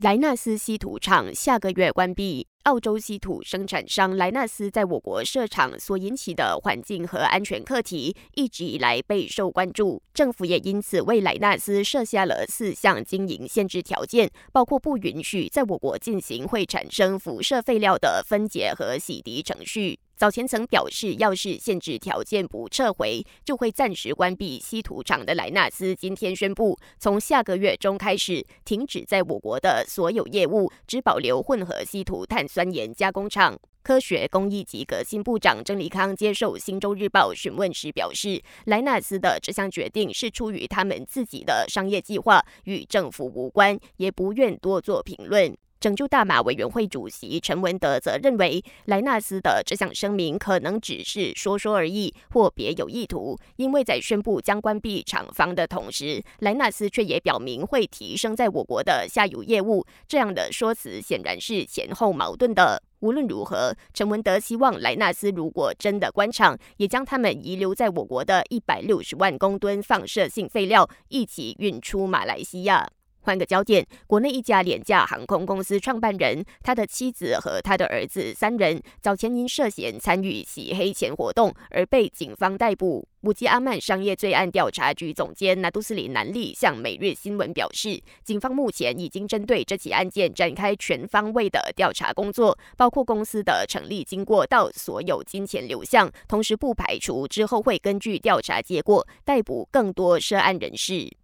[0.00, 2.46] 莱纳斯稀土厂下个月关闭。
[2.64, 10.02] 澳洲稀土生产商莱纳斯在我国设厂所引起的环境和安全课题，一直以来备受关注。
[10.12, 19.98] 政府也因此为莱纳斯设下了四项经营限制条件，包括不允许在我国进行会产生辐射废料的分解和洗涤程序。
[20.16, 33.58] 早前曾表示，要是限制条件不撤回，就会暂时关闭稀土厂的莱纳斯，今天宣布，从下个月中开始停止在我国的所有业务，只保留混合稀土碳酸盐加工厂。
[33.82, 45.54] 科学工艺及革新部长郑立康接受《新洲日报》询问时表示，莱纳斯的这项决定是出于他们自己的商业计划，与政府无关，也不愿多做评论。
[45.86, 53.38] 拯救大马委员会主席陈文德则认为，莱纳斯的这项声明可能只是说说而已，或别有意图。
[53.54, 59.86] 因为在宣布将关闭厂房的同时，莱纳斯却也表明会提升在我国的下游业务。
[60.08, 62.82] 这样的说辞显然是前后矛盾的。
[62.98, 72.88] 无论如何，陈文德希望莱纳斯如果真的关厂，也将他们遗留在我国的一百六十万公吨放射性废料一起运出马来西亚。
[73.26, 83.08] 换个焦点，国内一家廉价航空公司创办人，他的妻子和他的儿子三人早前因涉嫌参与洗黑钱活动而被警方逮捕。
[83.22, 101.16] 武吉阿曼商业罪案调查局总监纳杜斯里南利向每日新闻表示，警方目前已经针对这起案件展开全方位的调查工作，包括公司的成立经过到所有金钱流向，同时不排除之后会根据调查结果逮捕更多涉案人士。